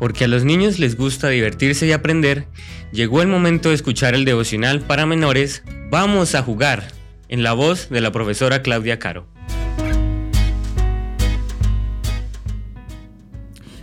porque 0.00 0.24
a 0.24 0.28
los 0.28 0.44
niños 0.44 0.80
les 0.80 0.96
gusta 0.96 1.28
divertirse 1.28 1.86
y 1.86 1.92
aprender, 1.92 2.48
llegó 2.90 3.22
el 3.22 3.28
momento 3.28 3.68
de 3.68 3.76
escuchar 3.76 4.14
el 4.14 4.24
devocional 4.24 4.80
para 4.80 5.06
menores 5.06 5.62
Vamos 5.90 6.34
a 6.34 6.42
jugar, 6.42 6.84
en 7.28 7.42
la 7.42 7.52
voz 7.52 7.90
de 7.90 8.00
la 8.00 8.10
profesora 8.10 8.62
Claudia 8.62 8.98
Caro. 8.98 9.26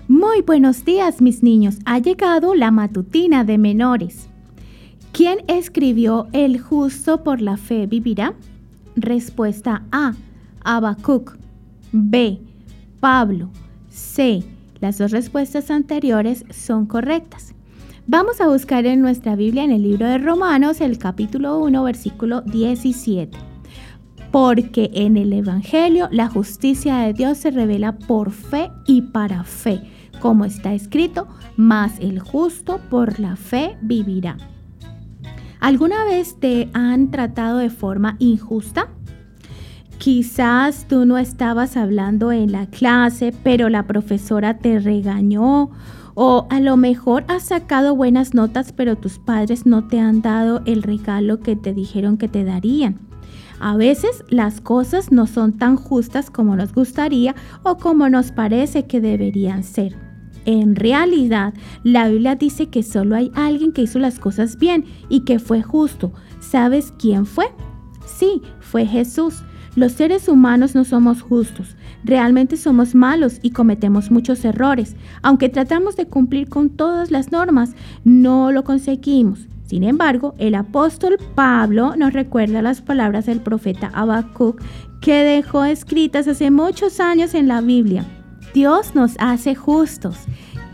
Muy 0.08 0.42
buenos 0.42 0.86
días 0.86 1.22
mis 1.22 1.44
niños, 1.44 1.76
ha 1.86 2.00
llegado 2.00 2.56
la 2.56 2.72
matutina 2.72 3.44
de 3.44 3.58
menores. 3.58 4.28
¿Quién 5.12 5.40
escribió 5.48 6.28
El 6.32 6.60
justo 6.60 7.24
por 7.24 7.42
la 7.42 7.58
fe 7.58 7.88
vivirá? 7.88 8.34
Respuesta 8.96 9.84
A, 9.92 10.14
Abacuc. 10.64 11.38
B, 11.92 12.40
Pablo. 13.00 13.50
C, 13.90 14.44
las 14.80 14.98
dos 14.98 15.12
respuestas 15.12 15.72
anteriores 15.72 16.46
son 16.50 16.86
correctas. 16.86 17.54
Vamos 18.06 18.40
a 18.40 18.48
buscar 18.48 18.86
en 18.86 19.02
nuestra 19.02 19.36
Biblia 19.36 19.64
en 19.64 19.72
el 19.72 19.84
libro 19.84 20.08
de 20.08 20.18
Romanos 20.18 20.80
el 20.80 20.98
capítulo 20.98 21.60
1 21.60 21.84
versículo 21.84 22.42
17. 22.42 23.38
Porque 24.32 24.90
en 24.94 25.18
el 25.18 25.34
Evangelio 25.34 26.08
la 26.12 26.30
justicia 26.30 26.98
de 27.00 27.14
Dios 27.14 27.38
se 27.38 27.52
revela 27.52 27.98
por 27.98 28.32
fe 28.32 28.72
y 28.86 29.02
para 29.02 29.44
fe, 29.44 29.82
como 30.20 30.46
está 30.46 30.74
escrito, 30.74 31.28
mas 31.56 32.00
el 32.00 32.20
justo 32.20 32.80
por 32.90 33.20
la 33.20 33.36
fe 33.36 33.78
vivirá. 33.82 34.38
¿Alguna 35.60 36.06
vez 36.06 36.40
te 36.40 36.70
han 36.74 37.10
tratado 37.10 37.58
de 37.58 37.70
forma 37.70 38.16
injusta? 38.20 38.90
Quizás 39.98 40.88
tú 40.88 41.06
no 41.06 41.18
estabas 41.18 41.76
hablando 41.76 42.32
en 42.32 42.52
la 42.52 42.68
clase, 42.68 43.34
pero 43.44 43.70
la 43.70 43.88
profesora 43.88 44.60
te 44.60 44.80
regañó. 44.80 45.72
O 46.14 46.48
a 46.50 46.60
lo 46.60 46.78
mejor 46.78 47.26
has 47.28 47.44
sacado 47.44 47.96
buenas 47.96 48.34
notas, 48.34 48.72
pero 48.72 48.96
tus 48.96 49.20
padres 49.20 49.66
no 49.66 49.88
te 49.88 50.00
han 50.00 50.22
dado 50.22 50.62
el 50.66 50.84
regalo 50.84 51.40
que 51.40 51.56
te 51.56 51.74
dijeron 51.74 52.18
que 52.18 52.28
te 52.28 52.44
darían. 52.44 53.00
A 53.60 53.76
veces 53.76 54.24
las 54.30 54.62
cosas 54.62 55.12
no 55.12 55.26
son 55.26 55.54
tan 55.54 55.78
justas 55.78 56.30
como 56.30 56.56
nos 56.56 56.74
gustaría 56.74 57.36
o 57.64 57.78
como 57.78 58.10
nos 58.10 58.32
parece 58.32 58.86
que 58.86 59.02
deberían 59.02 59.64
ser. 59.64 59.96
En 60.46 60.76
realidad, 60.76 61.54
la 61.84 62.08
Biblia 62.08 62.36
dice 62.36 62.68
que 62.68 62.82
solo 62.82 63.16
hay 63.16 63.32
alguien 63.36 63.74
que 63.74 63.82
hizo 63.82 64.00
las 64.00 64.20
cosas 64.20 64.58
bien 64.58 64.86
y 65.10 65.22
que 65.22 65.40
fue 65.40 65.62
justo. 65.62 66.14
¿Sabes 66.40 66.94
quién 66.98 67.26
fue? 67.26 67.48
Sí, 68.06 68.42
fue 68.60 68.86
Jesús. 68.86 69.44
Los 69.78 69.92
seres 69.92 70.28
humanos 70.28 70.74
no 70.74 70.84
somos 70.86 71.22
justos, 71.22 71.76
realmente 72.04 72.58
somos 72.58 72.96
malos 72.96 73.38
y 73.44 73.52
cometemos 73.52 74.10
muchos 74.10 74.44
errores. 74.44 74.96
Aunque 75.22 75.50
tratamos 75.50 75.96
de 75.96 76.08
cumplir 76.08 76.50
con 76.50 76.72
todas 76.72 77.12
las 77.12 77.32
normas, 77.32 77.76
no 78.04 78.52
lo 78.52 78.64
conseguimos. 78.64 79.48
Sin 79.68 79.84
embargo, 79.84 80.34
el 80.40 80.56
apóstol 80.56 81.20
Pablo 81.36 81.96
nos 81.96 82.14
recuerda 82.14 82.64
las 82.64 82.82
palabras 82.82 83.28
del 83.28 83.40
profeta 83.40 83.92
Habacuc 83.94 84.60
que 85.00 85.24
dejó 85.24 85.64
escritas 85.64 86.28
hace 86.28 86.50
muchos 86.50 87.00
años 87.00 87.36
en 87.36 87.48
la 87.48 87.62
Biblia. 87.62 88.04
Dios 88.56 88.96
nos 88.96 89.14
hace 89.20 89.54
justos. 89.54 90.18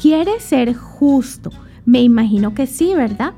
¿Quiere 0.02 0.40
ser 0.40 0.76
justo? 0.76 1.50
Me 1.84 2.02
imagino 2.02 2.54
que 2.54 2.68
sí, 2.68 2.94
¿verdad? 2.96 3.34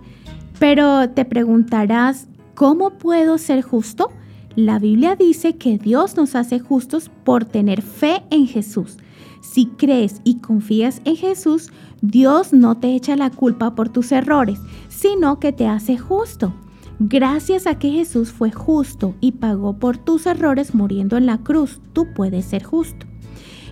Pero 0.59 1.09
te 1.09 1.25
preguntarás, 1.25 2.27
¿cómo 2.53 2.91
puedo 2.91 3.39
ser 3.39 3.63
justo? 3.63 4.11
La 4.56 4.80
Biblia 4.80 5.17
dice 5.17 5.58
que 5.58 5.78
Dios 5.78 6.16
nos 6.16 6.34
hace 6.34 6.59
justos 6.59 7.11
por 7.25 7.44
tener 7.44 7.81
fe 7.81 8.23
en 8.30 8.48
Jesús. 8.48 8.98
Si 9.42 9.66
crees 9.66 10.22
y 10.23 10.39
confías 10.39 11.02
en 11.03 11.17
Jesús, 11.17 11.72
Dios 12.02 12.53
no 12.53 12.78
te 12.78 12.95
echa 12.95 13.17
la 13.17 13.30
culpa 13.30 13.76
por 13.76 13.89
tus 13.89 14.14
errores, 14.14 14.59
sino 14.88 15.42
que 15.42 15.52
te 15.52 15.67
hace 15.67 15.98
justo. 15.98 16.53
Gracias 17.00 17.67
a 17.67 17.77
que 17.77 17.92
Jesús 17.92 18.32
fue 18.32 18.49
justo 18.49 19.14
y 19.20 19.33
pagó 19.33 19.77
por 19.77 19.98
tus 19.98 20.26
errores 20.26 20.73
muriendo 20.73 21.17
en 21.17 21.26
la 21.26 21.39
cruz, 21.39 21.82
tú 21.92 22.08
puedes 22.15 22.45
ser 22.45 22.64
justo. 22.64 23.05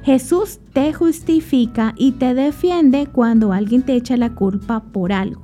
Jesús 0.03 0.59
te 0.73 0.91
justifica 0.91 1.95
y 1.97 2.11
te 2.11 2.33
defiende 2.33 3.07
cuando 3.07 3.53
alguien 3.53 3.83
te 3.83 3.95
echa 3.95 4.17
la 4.17 4.35
culpa 4.35 4.83
por 4.83 5.13
algo. 5.13 5.41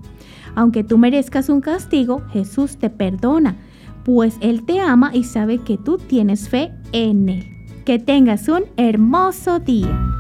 Aunque 0.54 0.84
tú 0.84 0.98
merezcas 0.98 1.48
un 1.48 1.62
castigo, 1.62 2.24
Jesús 2.34 2.76
te 2.76 2.90
perdona 2.90 3.56
pues 4.12 4.38
Él 4.42 4.66
te 4.66 4.80
ama 4.80 5.12
y 5.14 5.24
sabe 5.24 5.60
que 5.60 5.78
tú 5.78 6.00
tienes 6.00 6.50
fe 6.50 6.72
en 6.94 7.30
Él. 7.30 7.46
Que 7.86 8.00
tengas 8.00 8.50
un 8.50 8.64
hermoso 8.76 9.60
día. 9.60 10.20